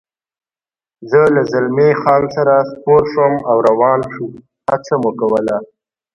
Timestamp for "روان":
3.67-3.99